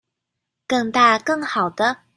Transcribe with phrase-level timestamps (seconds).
[0.67, 1.95] 更大更好的